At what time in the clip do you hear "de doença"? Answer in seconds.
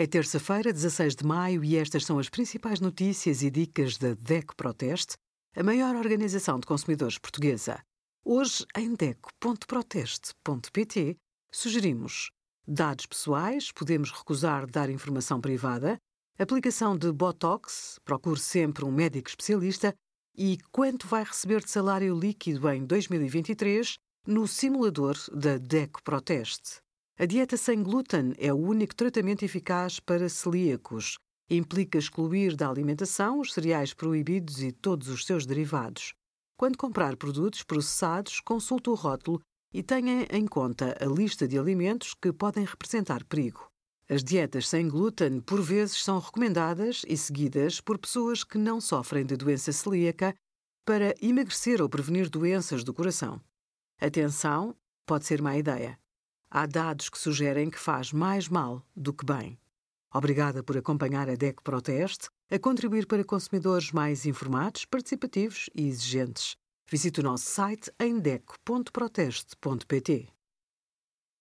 49.26-49.72